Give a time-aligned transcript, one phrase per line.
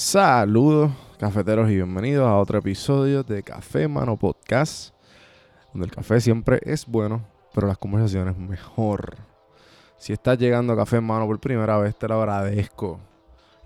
[0.00, 4.94] Saludos, cafeteros, y bienvenidos a otro episodio de Café Mano Podcast,
[5.72, 9.16] donde el café siempre es bueno, pero las conversaciones mejor.
[9.96, 13.00] Si estás llegando a Café Mano por primera vez, te lo agradezco.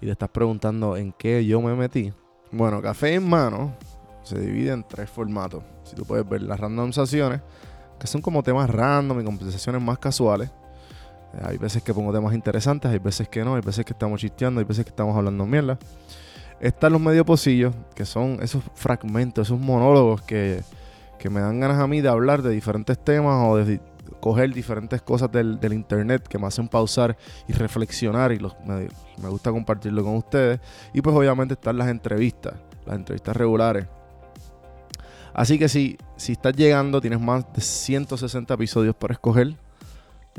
[0.00, 2.14] Y te estás preguntando en qué yo me metí.
[2.50, 3.76] Bueno, Café en Mano
[4.22, 5.62] se divide en tres formatos.
[5.84, 7.42] Si tú puedes ver las randomizaciones,
[8.00, 10.48] que son como temas random y conversaciones más casuales.
[11.34, 14.18] Eh, Hay veces que pongo temas interesantes, hay veces que no, hay veces que estamos
[14.18, 15.78] chisteando, hay veces que estamos hablando mierda.
[16.62, 20.62] Están los medio pocillos, que son esos fragmentos, esos monólogos que,
[21.18, 23.80] que me dan ganas a mí de hablar de diferentes temas o de
[24.20, 27.16] coger diferentes cosas del, internet que me hacen pausar
[27.48, 28.86] y reflexionar y los, me,
[29.20, 30.60] me gusta compartirlo con ustedes.
[30.94, 32.54] Y pues obviamente están las entrevistas,
[32.86, 33.88] las entrevistas regulares.
[35.34, 39.48] Así que si, si estás llegando, tienes más de 160 episodios para escoger.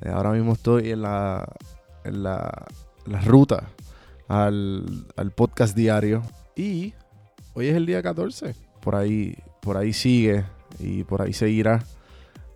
[0.02, 1.46] Eh, ahora mismo estoy en la,
[2.06, 2.66] en la,
[3.08, 3.68] la ruta
[4.34, 6.22] al, al podcast diario.
[6.56, 6.94] Y
[7.54, 8.56] hoy es el día 14.
[8.82, 10.44] Por ahí, por ahí sigue
[10.80, 11.84] y por ahí seguirá.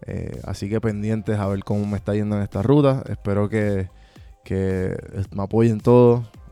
[0.06, 3.04] Eh, así que pendientes a ver cómo me está yendo en esta ruta.
[3.10, 3.90] Espero que,
[4.44, 4.98] que
[5.36, 6.26] me apoyen todos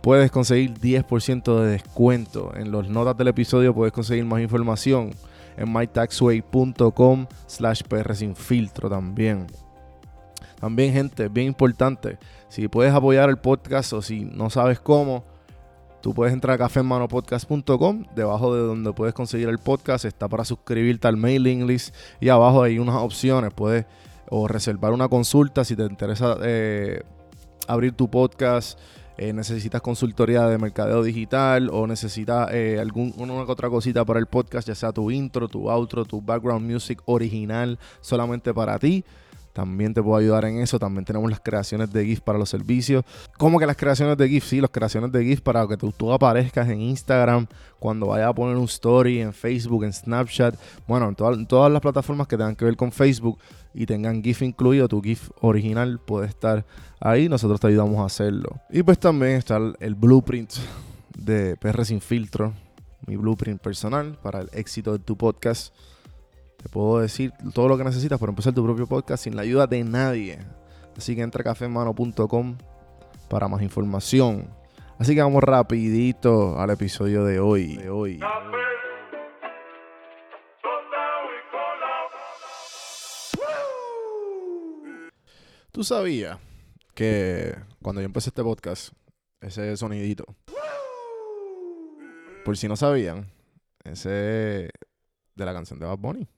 [0.00, 2.52] puedes conseguir 10% de descuento.
[2.56, 5.10] En las notas del episodio puedes conseguir más información
[5.56, 8.14] en mytaxway.com slash PR
[8.88, 9.46] también.
[10.60, 12.18] También, gente, bien importante,
[12.48, 15.24] si puedes apoyar el podcast o si no sabes cómo,
[16.00, 21.06] tú puedes entrar a cafemanopodcast.com, debajo de donde puedes conseguir el podcast está para suscribirte
[21.06, 23.86] al mailing list y abajo hay unas opciones, puedes
[24.30, 27.02] o reservar una consulta si te interesa eh,
[27.68, 28.78] abrir tu podcast,
[29.18, 34.20] eh, necesitas consultoría de mercadeo digital o necesitas eh, algún, una que otra cosita para
[34.20, 39.04] el podcast, ya sea tu intro, tu outro, tu background music original solamente para ti.
[39.58, 40.78] También te puedo ayudar en eso.
[40.78, 43.02] También tenemos las creaciones de GIF para los servicios.
[43.38, 44.44] ¿Cómo que las creaciones de GIF?
[44.44, 47.48] Sí, las creaciones de GIF para que tú, aparezcas en Instagram,
[47.80, 50.54] cuando vayas a poner un story, en Facebook, en Snapchat.
[50.86, 53.36] Bueno, en, todas- en todas las plataformas que tengan que ver con Facebook
[53.74, 56.64] y tengan GIF incluido, tu GIF original puede estar
[57.00, 57.28] ahí.
[57.28, 58.60] Nosotros te ayudamos a hacerlo.
[58.70, 60.52] Y pues también está el, el blueprint
[61.18, 62.52] de PR Sin Filtro,
[63.08, 65.74] mi blueprint personal para el éxito de tu podcast.
[66.62, 69.66] Te puedo decir todo lo que necesitas para empezar tu propio podcast sin la ayuda
[69.66, 70.38] de nadie.
[70.96, 72.58] Así que entra a cafemano.com
[73.28, 74.50] para más información.
[74.98, 77.76] Así que vamos rapidito al episodio de hoy.
[77.76, 78.20] De hoy.
[85.70, 86.38] ¿Tú sabías
[86.94, 88.92] que cuando yo empecé este podcast,
[89.40, 90.24] ese sonidito,
[92.44, 93.30] por si no sabían,
[93.84, 94.70] ese
[95.38, 96.28] de la canción de Bad Bunny.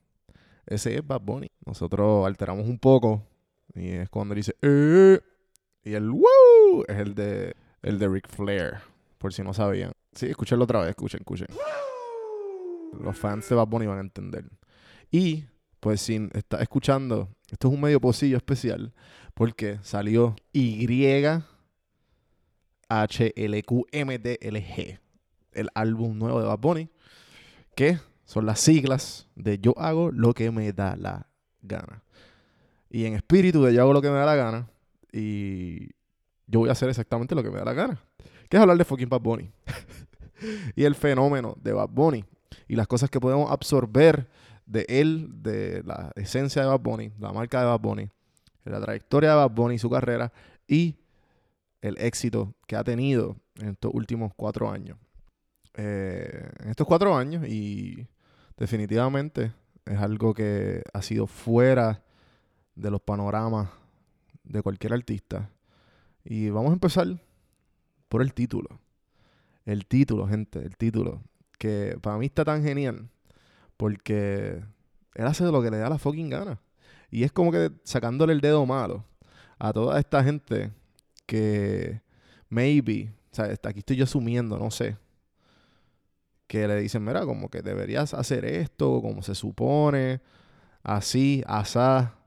[0.65, 1.51] Ese es Bad Bunny.
[1.65, 3.23] Nosotros alteramos un poco
[3.73, 5.19] y es cuando dice "Eh",
[5.83, 8.75] y el wow es el de el de Ric Flair,
[9.17, 9.91] por si no sabían.
[10.13, 11.47] Sí, escúchenlo otra vez, escuchen, escuchen.
[12.99, 14.45] Los fans de Bad Bunny van a entender.
[15.09, 15.45] Y
[15.79, 18.93] pues si estás escuchando, esto es un medio pocillo especial
[19.33, 20.85] porque salió Y
[22.89, 24.99] HLQMDLG,
[25.53, 26.89] el álbum nuevo de Bad Bunny,
[27.75, 27.97] que
[28.31, 31.27] son las siglas de yo hago lo que me da la
[31.61, 32.01] gana.
[32.89, 34.69] Y en espíritu de yo hago lo que me da la gana
[35.11, 35.87] y
[36.47, 38.01] yo voy a hacer exactamente lo que me da la gana.
[38.47, 39.51] Que es hablar de fucking Bad Bunny.
[40.77, 42.23] y el fenómeno de Bad Bunny.
[42.69, 44.29] Y las cosas que podemos absorber
[44.65, 48.09] de él, de la esencia de Bad Bunny, la marca de Bad Bunny,
[48.63, 50.31] la trayectoria de Bad Bunny, su carrera
[50.69, 50.95] y
[51.81, 54.97] el éxito que ha tenido en estos últimos cuatro años.
[55.73, 58.07] Eh, en estos cuatro años y
[58.61, 59.53] definitivamente
[59.85, 62.03] es algo que ha sido fuera
[62.75, 63.69] de los panoramas
[64.43, 65.49] de cualquier artista.
[66.23, 67.07] Y vamos a empezar
[68.07, 68.79] por el título.
[69.65, 71.23] El título, gente, el título.
[71.57, 73.09] Que para mí está tan genial.
[73.77, 74.63] Porque
[75.15, 76.61] él hace lo que le da la fucking gana.
[77.09, 79.05] Y es como que sacándole el dedo malo
[79.57, 80.71] a toda esta gente
[81.25, 81.99] que
[82.47, 84.97] maybe, o sea, aquí estoy yo asumiendo, no sé,
[86.51, 90.19] que le dicen, mira, como que deberías hacer esto, como se supone,
[90.83, 92.17] así, asá,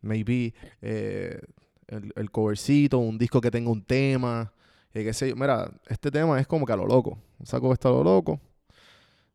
[0.00, 1.38] maybe eh,
[1.86, 4.50] el, el covercito, un disco que tenga un tema,
[4.94, 5.36] eh, qué sé yo.
[5.36, 7.18] Mira, este tema es como que a lo loco.
[7.44, 8.40] Saco esto a lo loco.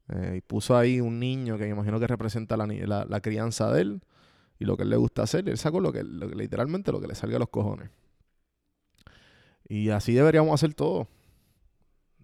[0.09, 2.65] Eh, y puso ahí un niño que me imagino que representa la,
[3.07, 4.01] la, crianza de él
[4.57, 5.47] y lo que él le gusta hacer.
[5.47, 7.91] Él sacó lo que, literalmente lo que le salga a los cojones.
[9.69, 11.07] Y así deberíamos hacer todo.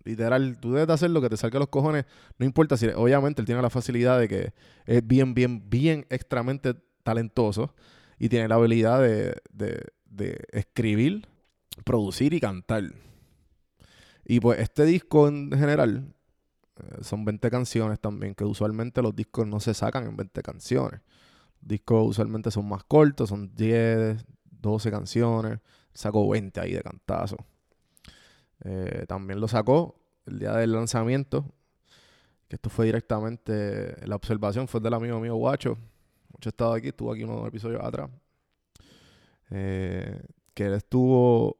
[0.07, 2.06] Literal, tú debes hacer lo que te salga los cojones.
[2.38, 4.54] No importa si, obviamente, él tiene la facilidad de que
[4.86, 7.74] es bien, bien, bien extremadamente talentoso
[8.18, 11.27] y tiene la habilidad de, de escribir,
[11.83, 12.83] producir y cantar.
[14.25, 16.13] Y pues este disco en general
[16.77, 21.01] eh, son 20 canciones también, que usualmente los discos no se sacan en 20 canciones.
[21.62, 24.25] Discos usualmente son más cortos, son 10,
[24.62, 25.59] 12 canciones.
[25.94, 27.38] Sacó 20 ahí de cantazo.
[28.63, 29.95] Eh, también lo sacó
[30.25, 31.45] el día del lanzamiento,
[32.48, 35.77] que esto fue directamente, la observación fue del amigo mío Guacho.
[36.30, 38.09] Mucho estado aquí, estuvo aquí unos episodios atrás.
[39.50, 40.21] Eh,
[40.54, 41.57] que él estuvo,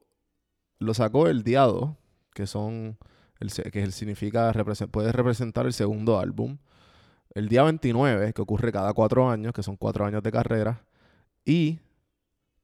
[0.78, 1.90] lo sacó el día 2,
[2.34, 2.98] que son
[3.40, 4.52] el, que el significa
[4.90, 6.58] puede representar el segundo álbum.
[7.34, 10.84] El día 29, que ocurre cada cuatro años, que son cuatro años de carrera.
[11.44, 11.78] Y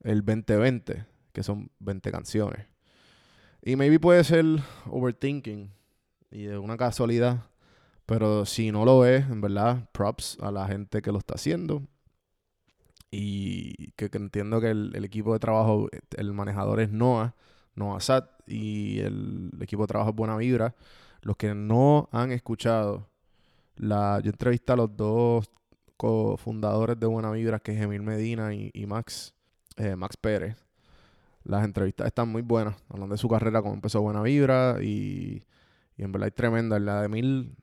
[0.02, 2.73] el 2020, que son 20 canciones.
[3.66, 4.44] Y maybe puede ser
[4.90, 5.72] overthinking
[6.30, 7.44] y de una casualidad.
[8.04, 11.82] Pero si no lo es, en verdad, props a la gente que lo está haciendo.
[13.10, 17.34] Y que, entiendo que el, el, equipo de trabajo, el manejador es Noah,
[17.74, 20.74] Noah Sat y el equipo de trabajo es Buena Vibra.
[21.22, 23.08] Los que no han escuchado,
[23.76, 25.50] la, yo entrevisté a los dos
[25.96, 29.32] cofundadores de Buena Vibra, que es Emil Medina y, Max,
[29.76, 30.62] eh, Max Pérez.
[31.44, 35.44] Las entrevistas están muy buenas, hablando de su carrera, cómo empezó Buena Vibra y,
[35.96, 36.78] y en verdad es tremenda.
[36.78, 37.56] La de Emil,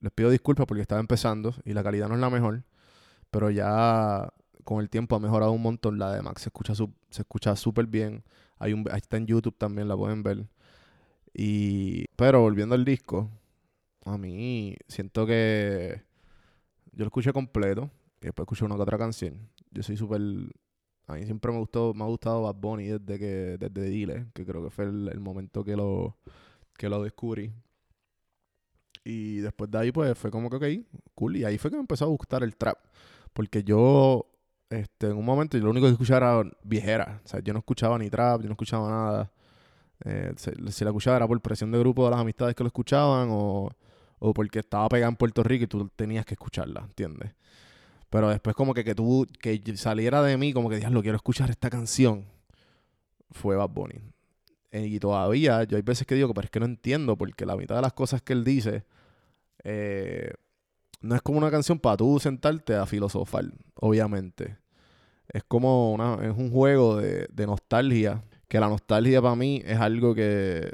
[0.00, 2.64] les pido disculpas porque estaba empezando y la calidad no es la mejor,
[3.30, 4.32] pero ya
[4.64, 5.98] con el tiempo ha mejorado un montón.
[5.98, 8.24] La de Max se escucha se escucha súper bien.
[8.58, 10.46] Hay un, está en YouTube también, la pueden ver.
[11.32, 13.30] Y, pero volviendo al disco,
[14.04, 16.02] a mí siento que
[16.92, 17.90] yo lo escuché completo
[18.20, 19.48] y después escuché una que otra canción.
[19.70, 20.20] Yo soy súper...
[21.10, 24.46] A mí siempre me gustó, me ha gustado Bad Bunny desde que desde Dile, que
[24.46, 26.16] creo que fue el, momento que lo,
[26.76, 27.52] que lo descubrí.
[29.04, 31.36] Y después de ahí, pues fue como que, ok, cool.
[31.36, 32.78] Y ahí fue que me empezó a gustar el trap.
[33.32, 34.26] Porque yo
[34.70, 37.20] este, en un momento lo único que escuchaba era viejera.
[37.24, 39.32] O sea, yo no escuchaba ni trap, yo no escuchaba nada.
[40.04, 40.50] Eh, si,
[40.84, 43.68] la escuchaba era por presión de grupo de las amistades que lo escuchaban o,
[44.20, 47.32] o porque estaba pegada en Puerto Rico y tú tenías que escucharla, ¿entiendes?
[48.10, 51.48] Pero después como que, que tú, que saliera de mí como que lo quiero escuchar
[51.48, 52.26] esta canción,
[53.30, 54.00] fue Bad Bunny.
[54.72, 57.56] Eh, y todavía, yo hay veces que digo, pero es que no entiendo, porque la
[57.56, 58.84] mitad de las cosas que él dice,
[59.64, 60.32] eh,
[61.00, 64.58] no es como una canción para tú sentarte a filosofar, obviamente.
[65.28, 70.14] Es como una, es un juego de, nostalgia, que la nostalgia para mí es algo
[70.14, 70.72] que,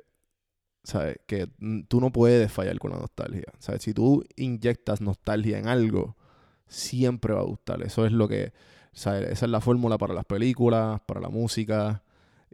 [0.83, 1.19] ¿sabes?
[1.27, 1.49] Que
[1.89, 3.53] tú no puedes fallar con la nostalgia.
[3.59, 3.83] ¿sabes?
[3.83, 6.16] Si tú inyectas nostalgia en algo,
[6.67, 7.83] siempre va a gustar.
[7.83, 8.53] Eso es lo que.
[8.93, 12.03] Esa es la fórmula para las películas, para la música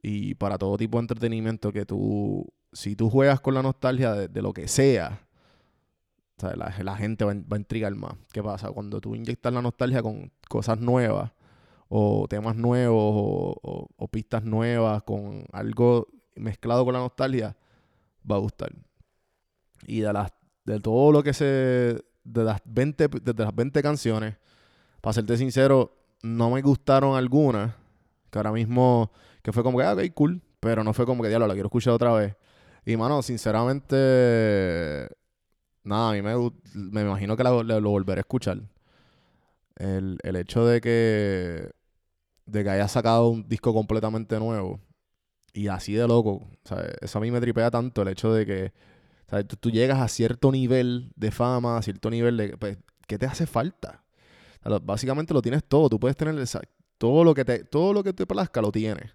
[0.02, 4.42] y para todo tipo de entretenimiento que tú, si tú juegas con la nostalgia de
[4.42, 5.20] lo que sea,
[6.56, 8.14] la, gente va, a intrigar más.
[8.32, 8.70] ¿Qué pasa?
[8.70, 11.32] Cuando tú inyectas la nostalgia con cosas nuevas,
[11.88, 17.56] o temas nuevos, o, pistas nuevas, con algo mezclado con la nostalgia,
[18.28, 18.72] va a gustar.
[19.86, 20.32] Y de, las,
[20.64, 22.02] de todo lo que se.
[22.24, 24.36] De las 20, de las 20 canciones,
[25.00, 27.74] para serte sincero, no me gustaron algunas.
[28.30, 29.12] Que ahora mismo.
[29.42, 30.40] Que fue como que, ah, ok, cool.
[30.60, 32.36] Pero no fue como que, diablo, la quiero escuchar otra vez.
[32.84, 35.08] Y, mano, sinceramente
[35.84, 36.34] Nada, a mí me,
[36.74, 38.60] me imagino que lo, volveré a escuchar.
[39.76, 41.70] El, el hecho de que,
[42.46, 44.80] de que haya sacado un disco completamente nuevo
[45.52, 46.46] y así de loco.
[47.00, 48.72] Eso a mí me tripea tanto el hecho de que
[49.60, 52.56] Tú, llegas a cierto nivel de fama, a cierto nivel de...
[52.56, 54.02] Pues, ¿Qué te hace falta?
[54.82, 55.88] básicamente lo tienes todo.
[55.88, 56.36] Tú puedes tener
[56.98, 59.10] todo lo que te, todo lo que te plazca, lo tienes.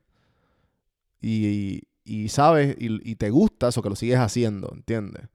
[1.22, 5.30] Y, y, sabes, y, y, te gusta eso que lo sigues haciendo, ¿entiendes?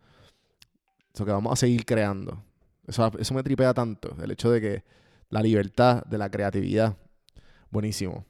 [1.14, 2.44] Eso que vamos a seguir creando.
[2.86, 4.14] Eso, eso me tripea tanto.
[4.22, 4.84] El hecho de que
[5.30, 6.96] la libertad de la creatividad.
[7.70, 8.26] Buenísimo.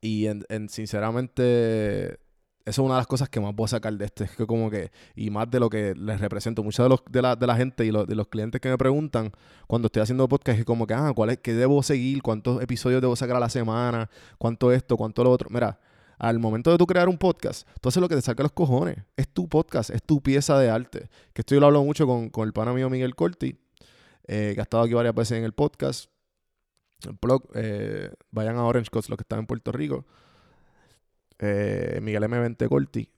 [0.00, 2.20] Y en, sinceramente,
[2.66, 4.24] eso es una de las cosas que más voy a sacar de este.
[4.24, 7.22] Es que como que, y más de lo que les represento, mucha de, los, de,
[7.22, 9.30] la, de la gente y de los clientes que me preguntan
[9.68, 12.22] cuando estoy haciendo podcast, es como que, ah, ¿cuál es, ¿qué debo seguir?
[12.22, 14.10] ¿Cuántos episodios debo sacar a la semana?
[14.36, 14.96] ¿Cuánto esto?
[14.96, 15.48] ¿Cuánto lo otro?
[15.48, 15.78] Mira,
[16.18, 18.98] al momento de tú crear un podcast, tú haces lo que te saca los cojones.
[19.16, 21.08] Es tu podcast, es tu pieza de arte.
[21.34, 23.60] Que esto yo lo hablo mucho con, el pana mío Miguel Corti,
[24.26, 26.10] eh, que ha estado aquí varias veces en el podcast.
[27.04, 30.04] El blog, eh, vayan a Orange Coast los que están en Puerto Rico.
[31.38, 33.10] Eh, Miguel M20 Corti.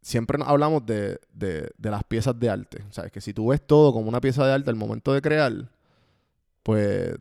[0.00, 2.84] siempre hablamos de, de, de, las piezas de arte.
[2.88, 5.22] O sea, que si tú ves todo como una pieza de arte al momento de
[5.22, 5.70] crear,
[6.62, 7.16] pues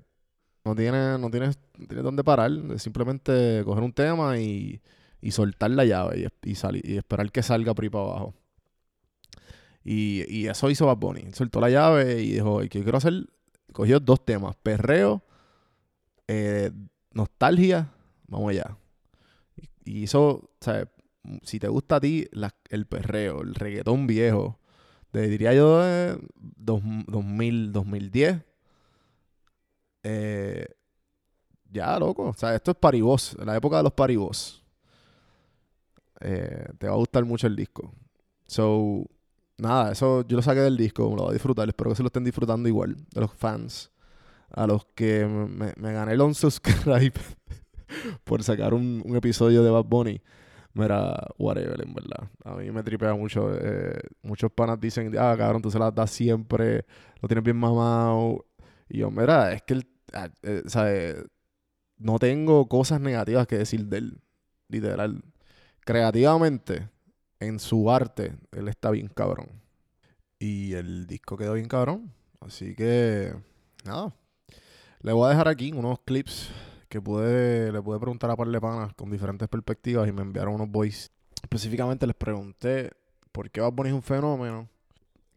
[0.65, 2.51] no tienes, no tienes, no tienes dónde parar.
[2.77, 4.81] Simplemente coger un tema y,
[5.21, 8.35] y soltar la llave y, y, salir, y esperar que salga por ahí para abajo.
[9.83, 11.31] Y, y eso hizo Bad Bunny.
[11.33, 13.25] Soltó la llave y dijo, ¿qué quiero hacer?
[13.73, 15.23] Cogió dos temas, perreo,
[16.27, 16.71] eh,
[17.13, 17.89] nostalgia,
[18.27, 18.77] vamos allá.
[19.91, 20.87] Y, hizo, o sea,
[21.43, 22.27] si te gusta a ti
[22.69, 24.59] el perreo, el reggaetón viejo,
[25.11, 28.41] te diría yo de 2000, 2010,
[30.03, 30.65] eh,
[31.69, 32.29] ya, loco.
[32.29, 34.63] O sea, esto es paribos, la época de los paribos.
[36.21, 37.93] Eh, te va a gustar mucho el disco.
[38.45, 39.05] So,
[39.57, 41.67] nada, eso yo lo saqué del disco, me lo voy a disfrutar.
[41.67, 43.91] Espero que se lo estén disfrutando igual, de los fans.
[44.51, 47.13] A los que me, me gané el unsubscribe
[48.23, 50.21] por sacar un, episodio de Bad Bunny.
[50.73, 52.29] Mira, whatever, en verdad.
[52.45, 53.53] A mí me tripea mucho.
[53.53, 56.85] Eh, muchos panas dicen, ah, cabrón, tú se las das siempre,
[57.21, 58.45] lo tienes bien mamado.
[58.87, 61.23] Y yo, mira, es que él, ah, eh,
[61.97, 64.21] no tengo cosas negativas que decir de él,
[64.69, 65.23] literal.
[65.81, 66.89] Creativamente,
[67.39, 69.49] en su arte, él está bien cabrón.
[70.39, 72.13] Y el disco quedó bien cabrón.
[72.39, 73.33] Así que,
[73.83, 74.15] nada.
[75.01, 76.49] Le voy a dejar aquí unos clips
[76.91, 80.53] que pude, le pude preguntar a par de panas con diferentes perspectivas y me enviaron
[80.53, 81.09] unos voice.
[81.41, 82.91] Específicamente les pregunté
[83.31, 84.69] por qué Bad Bunny es un fenómeno,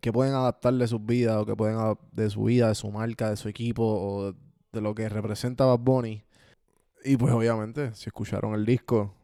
[0.01, 1.79] qué pueden adaptar de sus vidas o qué pueden
[2.13, 4.35] de su vida, de su marca, de su equipo o
[4.73, 6.25] de lo que representa Bad Bunny.
[7.05, 9.15] Y pues obviamente, si escucharon el disco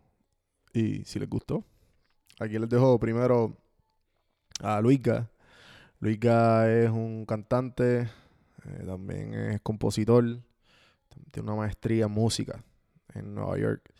[0.72, 1.64] y si les gustó,
[2.40, 3.54] Aquí les dejo primero
[4.60, 5.30] a Luiga.
[5.98, 8.08] Luiga es un cantante,
[8.64, 10.24] eh, también es compositor,
[11.30, 12.62] tiene una maestría en música
[13.14, 13.92] en Nueva York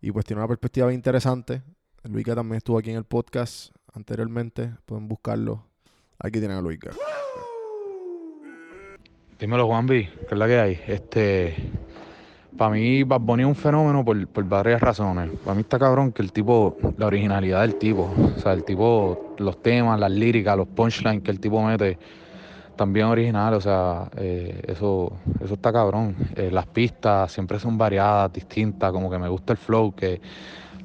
[0.00, 1.62] y pues tiene una perspectiva interesante.
[2.04, 5.64] Luiga también estuvo aquí en el podcast anteriormente, pueden buscarlo.
[6.18, 6.92] Aquí tienen a Luiga.
[9.38, 10.80] Dímelo, Juanvi, ¿qué es la que hay?
[10.88, 11.54] Este,
[12.56, 15.30] para mí, Bad Bunny es un fenómeno por, varias razones.
[15.44, 19.36] Para mí está cabrón que el tipo, la originalidad del tipo, o sea, el tipo,
[19.38, 21.98] los temas, las líricas, los punchlines que el tipo mete,
[22.78, 25.12] también originales, o sea, eh, eso,
[25.44, 26.14] eso está cabrón.
[26.36, 30.20] Eh, las pistas siempre son variadas, distintas, como que me gusta el flow, que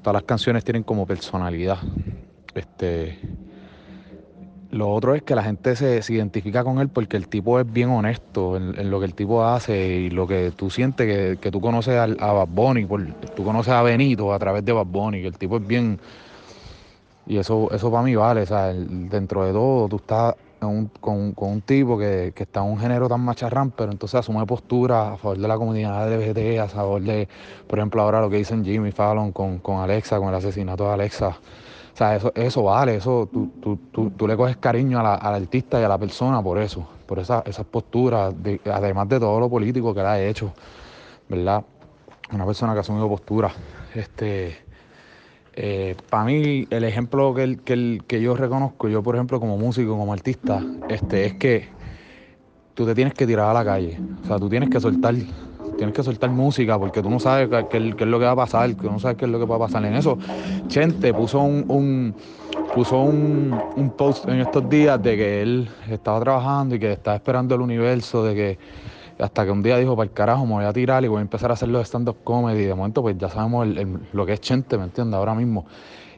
[0.01, 1.77] todas las canciones tienen como personalidad.
[2.55, 3.19] Este,
[4.71, 7.89] lo otro es que la gente se, identifica con él porque el tipo es bien
[7.89, 11.95] honesto en, lo que el tipo hace y lo que tú sientes que, tú conoces
[11.95, 12.87] a, a Bad Bunny,
[13.35, 15.99] tú conoces a Benito a través de Bad Bunny, que el tipo es bien...
[17.25, 20.35] Y eso, eso para mí vale, o sea, dentro de todo tú estás
[20.99, 25.17] con, un tipo que, está en un género tan macharrán, pero entonces asume postura a
[25.17, 27.27] favor de la comunidad LGBT, a favor de,
[27.67, 30.93] por ejemplo, ahora lo que dicen Jimmy Fallon con, con Alexa, con el asesinato de
[30.93, 31.29] Alexa.
[31.93, 35.35] O sea, eso, eso vale, eso tú, tú, tú, tú le coges cariño la, al
[35.35, 38.33] artista y a la persona por eso, por esa, esas posturas,
[38.65, 40.53] además de todo lo político que él ha hecho,
[41.29, 41.63] ¿verdad?
[42.31, 43.51] Una persona que ha asumido postura.
[43.93, 44.62] Este,
[45.55, 49.97] eh, para mí, el ejemplo que, que, que yo reconozco, yo por ejemplo como músico,
[49.97, 51.67] como artista, este, es que
[52.73, 53.99] tú te tienes que tirar a la calle.
[54.23, 55.15] O sea, tú tienes que soltar
[55.77, 58.75] tienes que soltar música porque tú no sabes qué, es lo que va a pasar,
[58.75, 59.83] que no sabes qué es lo que va a pasar.
[59.85, 60.17] En eso,
[60.67, 62.13] Chente puso un,
[62.73, 67.55] puso un, post en estos días de que él estaba trabajando y que estaba esperando
[67.55, 68.59] el universo, de que
[69.23, 71.21] hasta que un día dijo, para el carajo, me voy a tirar y voy a
[71.21, 72.63] empezar a hacer los stand-up comedy.
[72.65, 73.67] De momento, pues ya sabemos
[74.11, 75.17] lo que es Chente, ¿me entiendes?
[75.17, 75.65] Ahora mismo.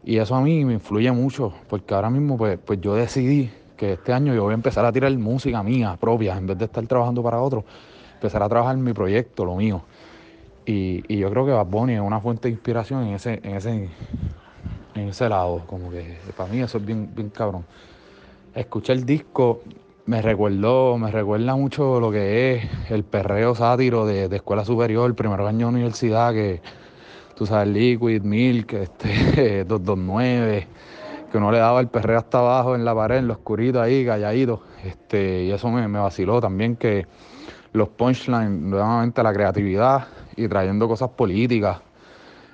[0.03, 3.93] Y eso a mí me influye mucho, porque ahora mismo, pues, pues yo decidí que
[3.93, 6.85] este año yo voy a empezar a tirar música mía propia, en vez de estar
[6.88, 7.63] trabajando para otros
[8.15, 9.83] empezar a trabajar mi proyecto, lo mío.
[10.65, 13.55] Y, y yo creo que Bad Bunny es una fuente de inspiración en ese, en
[13.55, 13.89] ese,
[14.95, 15.62] en ese lado.
[15.67, 17.65] Como que para mí eso es bien, bien cabrón.
[18.55, 19.62] Escuché el disco,
[20.05, 25.13] me recuerdo, me recuerda mucho lo que es el perreo sátiro de, de escuela superior,
[25.15, 26.62] primer año de universidad, que
[27.35, 30.67] tú sabes, Liquid, Milk, este, 229,
[31.31, 34.05] que uno le daba el perreo hasta abajo en la pared, en lo oscurito ahí,
[34.05, 34.62] calladito.
[34.83, 37.07] Este, y eso me, me vaciló también que
[37.74, 41.81] los punchlines, nuevamente la creatividad y trayendo cosas políticas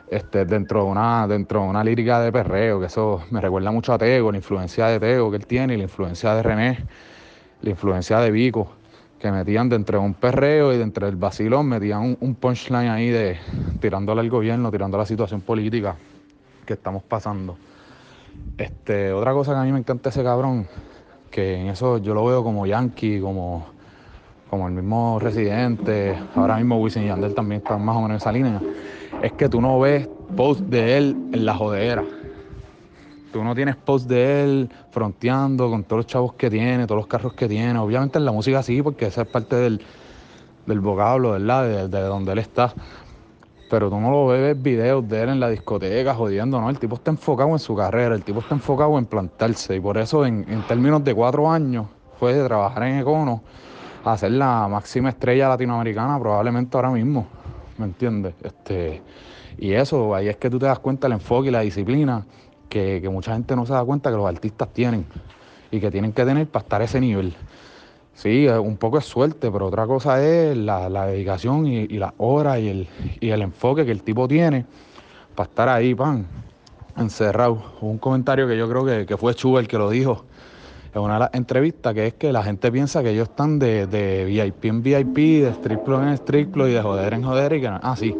[0.09, 3.93] este, dentro, de una, dentro de una lírica de perreo, que eso me recuerda mucho
[3.93, 6.85] a Tego, la influencia de Tego que él tiene, y la influencia de René,
[7.61, 8.71] la influencia de Vico,
[9.19, 13.37] que metían de un perreo y dentro del vacilón metían un, punchline ahí de
[13.79, 15.95] tirándole al gobierno, tirando la situación política
[16.65, 17.57] que estamos pasando.
[18.57, 20.67] Este, otra cosa que a mí me encanta ese cabrón,
[21.29, 23.65] que en eso yo lo veo como yankee, como
[24.51, 28.17] como el mismo Residente, ahora mismo Wisin y Yandel también están más o menos en
[28.17, 28.61] esa línea,
[29.23, 32.03] es que tú no ves post de él en la jodera.
[33.31, 37.07] Tú no tienes post de él fronteando con todos los chavos que tiene, todos los
[37.07, 37.77] carros que tiene.
[37.79, 39.81] Obviamente en la música sí, porque esa es parte del,
[40.65, 41.63] del vocablo, ¿verdad?
[41.63, 42.73] De, de donde él está.
[43.69, 46.69] Pero tú no lo ves videos de él en la discoteca jodiendo, ¿no?
[46.69, 49.77] El tipo está enfocado en su carrera, el tipo está enfocado en plantarse.
[49.77, 51.85] Y por eso, en, en términos de cuatro años,
[52.19, 53.41] fue de trabajar en Econo
[54.03, 57.27] a ser la máxima estrella latinoamericana, probablemente ahora mismo.
[57.77, 58.35] ¿Me entiendes?
[58.43, 59.01] Este,
[59.57, 62.25] y eso, ahí es que tú te das cuenta el enfoque y la disciplina
[62.71, 65.05] que, que mucha gente no se da cuenta que los artistas tienen
[65.69, 67.35] y que tienen que tener para estar a ese nivel.
[68.15, 72.13] Sí, un poco es suerte, pero otra cosa es la, la dedicación y, y las
[72.17, 72.87] horas y el,
[73.19, 74.65] y el enfoque que el tipo tiene
[75.35, 76.25] para estar ahí, pan,
[76.97, 77.61] encerrado.
[77.81, 80.25] Un comentario que yo creo que, que fue Chu el que lo dijo
[80.93, 83.87] en una de las entrevistas, que es que la gente piensa que ellos están de,
[83.87, 87.53] de VIP en VIP, de strip club en strip club y de joder en joder
[87.53, 87.79] y que no.
[87.81, 88.15] Ah, sí,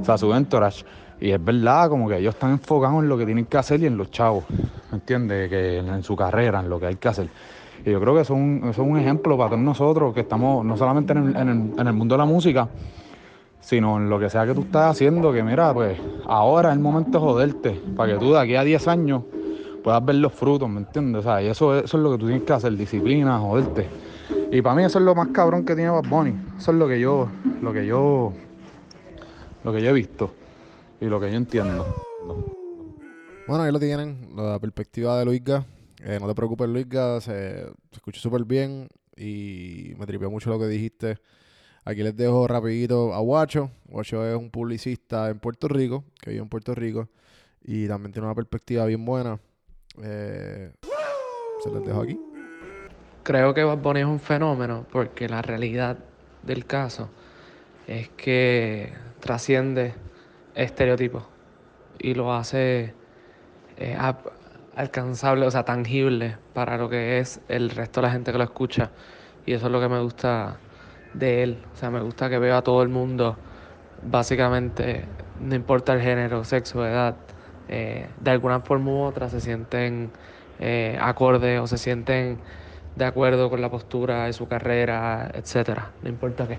[0.00, 0.84] o sea, su entourage.
[1.20, 3.86] Y es verdad, como que ellos están enfocados en lo que tienen que hacer y
[3.86, 4.44] en los chavos,
[4.90, 5.48] ¿me entiendes?
[5.48, 7.28] Que en, su carrera, en lo que hay que hacer.
[7.84, 10.20] Y yo creo que eso es un, eso es un ejemplo para todos nosotros que
[10.20, 12.68] estamos no solamente en el, en, el, en el mundo de la música,
[13.60, 16.82] sino en lo que sea que tú estás haciendo, que mira, pues ahora es el
[16.82, 19.22] momento de joderte, para que tú de aquí a 10 años
[19.82, 21.20] puedas ver los frutos, ¿me entiendes?
[21.20, 23.86] O sea, y eso, eso es lo que tú tienes que hacer, disciplina, joderte.
[24.50, 26.34] Y para mí eso es lo más cabrón que tiene Bad Bunny.
[26.58, 27.28] Eso es lo que yo,
[27.62, 28.32] lo que yo,
[29.62, 30.30] lo que yo he visto
[31.00, 31.86] y lo que yo entiendo.
[33.46, 35.66] Bueno, ahí lo tienen, la perspectiva de Luisga.
[36.02, 40.58] Eh, no te preocupes, Luisga, se, se escuchó súper bien y me tripeó mucho lo
[40.58, 41.18] que dijiste.
[41.84, 43.70] Aquí les dejo rapidito a Guacho.
[43.84, 47.08] Guacho es un publicista en Puerto Rico, que vive en Puerto Rico,
[47.62, 49.38] y también tiene una perspectiva bien buena.
[50.02, 50.72] Eh,
[51.62, 52.18] se les dejo aquí.
[53.22, 55.98] Creo que Bad Bunny es un fenómeno porque la realidad
[56.42, 57.08] del caso
[57.86, 59.94] es que trasciende
[60.54, 61.24] estereotipos
[61.98, 62.94] y lo hace
[63.76, 63.96] eh,
[64.76, 68.44] alcanzable, o sea, tangible para lo que es el resto de la gente que lo
[68.44, 68.90] escucha.
[69.46, 70.56] Y eso es lo que me gusta
[71.12, 71.58] de él.
[71.72, 73.36] O sea, me gusta que veo a todo el mundo,
[74.02, 75.04] básicamente,
[75.40, 77.16] no importa el género, sexo, edad,
[77.68, 80.10] eh, de alguna forma u otra se sienten
[80.60, 82.38] eh, acordes o se sienten
[82.94, 86.58] de acuerdo con la postura de su carrera, etcétera, no importa qué.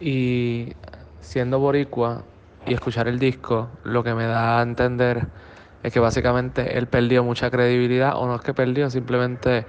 [0.00, 0.72] Y
[1.20, 2.24] siendo boricua
[2.64, 5.28] y escuchar el disco, lo que me da a entender
[5.82, 9.66] es que básicamente él perdió mucha credibilidad, o no es que perdió, simplemente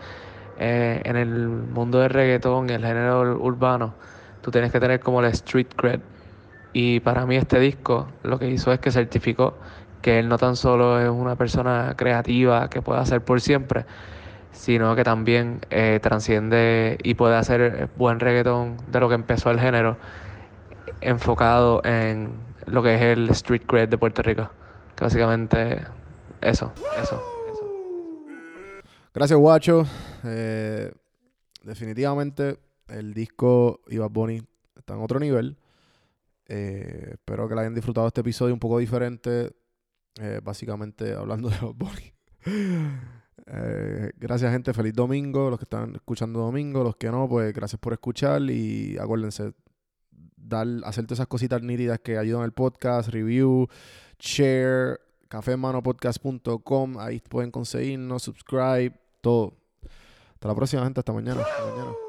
[0.57, 3.97] eh, en el mundo del reggaetón, el género ur- urbano,
[4.41, 6.01] tú tienes que tener como el street cred.
[6.73, 9.59] Y para mí este disco lo que hizo es que certificó
[10.01, 13.85] que él no tan solo es una persona creativa que puede hacer por siempre,
[14.51, 19.59] sino que también eh, transciende y puede hacer buen reggaetón de lo que empezó el
[19.59, 19.99] género,
[21.01, 24.49] enfocado en lo que es el street cred de Puerto Rico.
[24.95, 25.83] Que básicamente
[26.41, 27.21] eso, eso.
[29.13, 29.85] Gracias, Guacho.
[30.23, 30.91] Eh,
[31.63, 34.41] definitivamente el disco y Bad Bunny
[34.75, 35.57] están en otro nivel.
[36.47, 39.51] Eh, espero que la hayan disfrutado este episodio un poco diferente.
[40.19, 42.13] eh, básicamente hablando de Bad Bunny.
[44.17, 44.73] Gracias, gente.
[44.73, 45.49] Feliz domingo.
[45.49, 48.41] Los que están escuchando domingo, los que no, pues gracias por escuchar.
[48.41, 49.53] Y acuérdense,
[50.47, 53.67] dar, hacer todas esas cositas nítidas que ayudan al podcast, review,
[54.19, 56.99] share, cafemanopodcast.com.
[56.99, 59.53] Ahí pueden conseguirnos, subscribe, todo.
[60.33, 60.99] Hasta la próxima, gente.
[60.99, 61.41] Hasta mañana.
[61.41, 62.04] Hasta mañana.